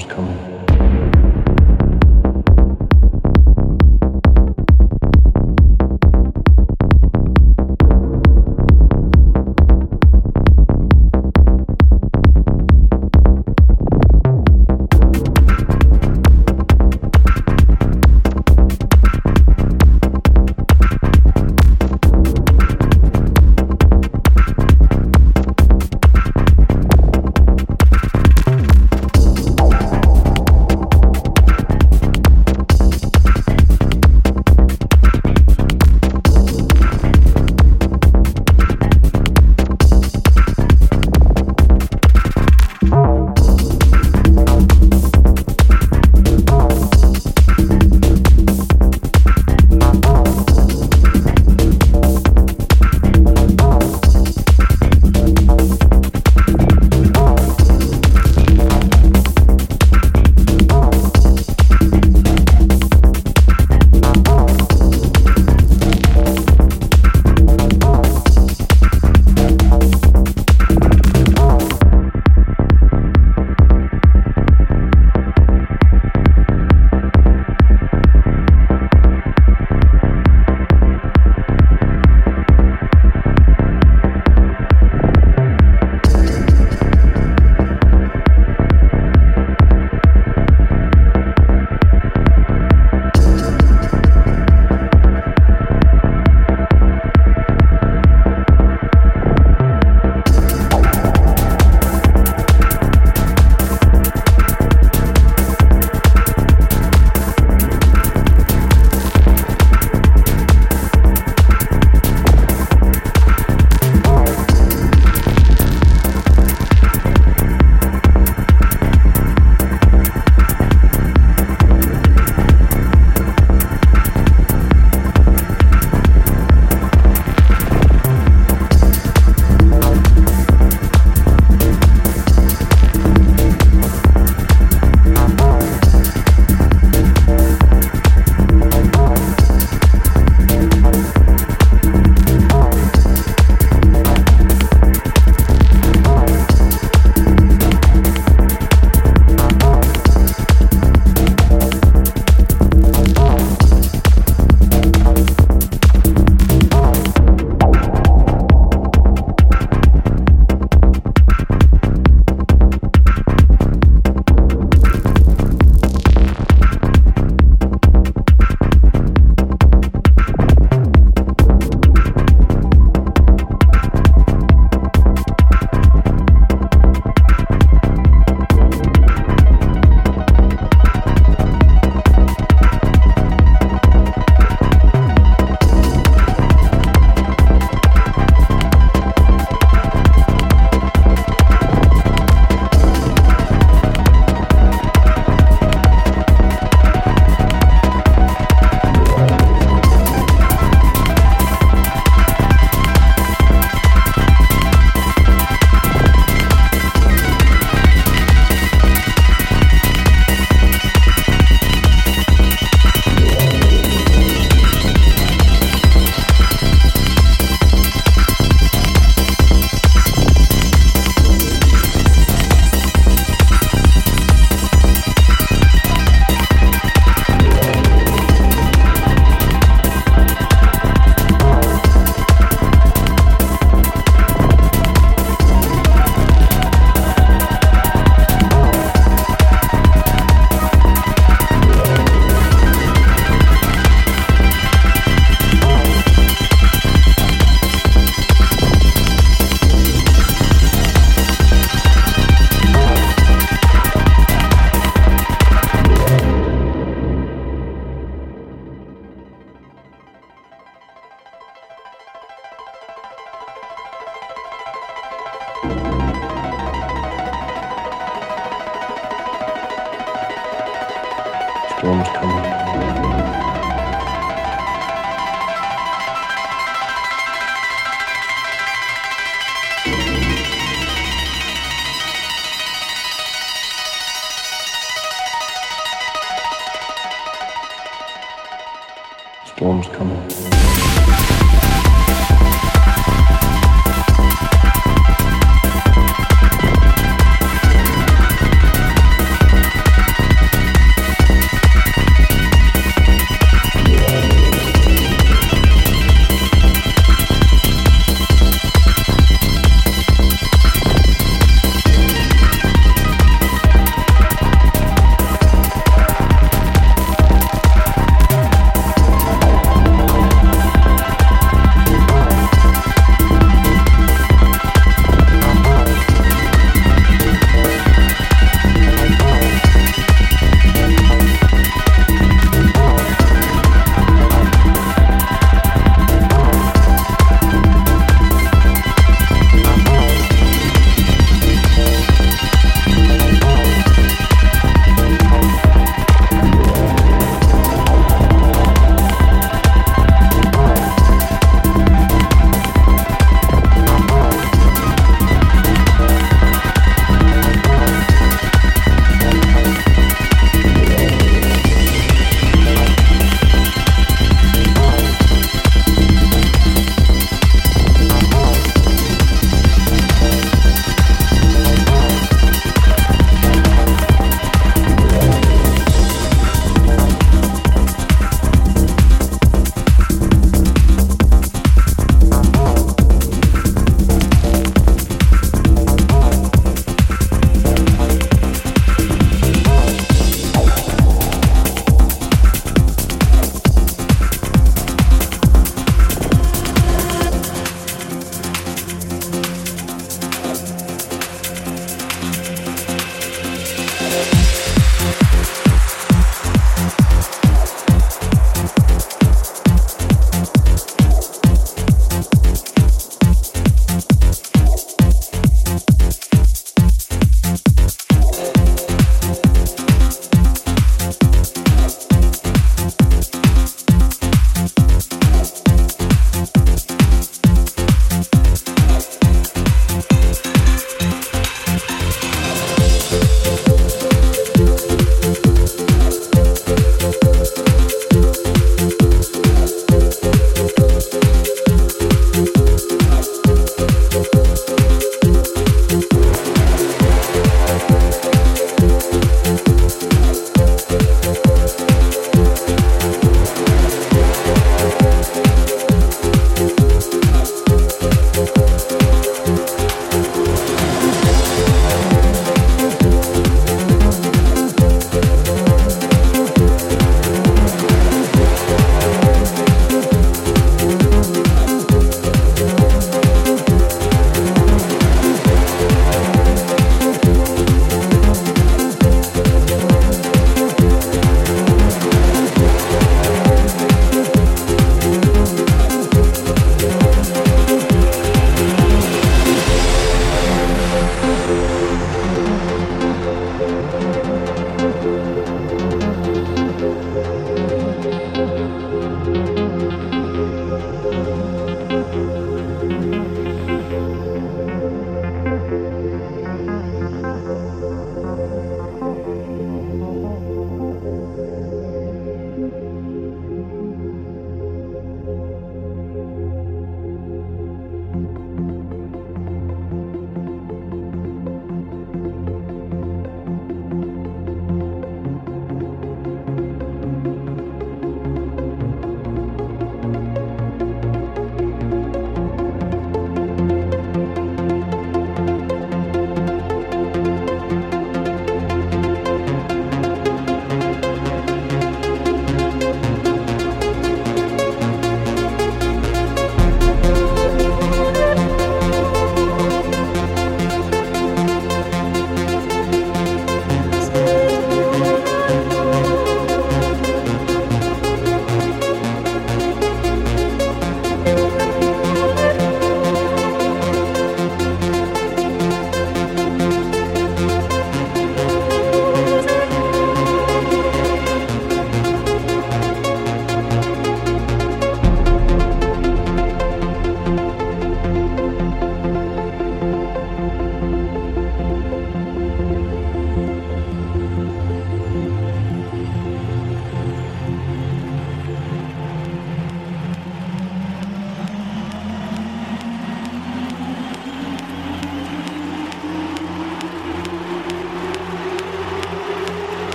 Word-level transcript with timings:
Storm's 0.00 0.06
coming. 0.06 0.53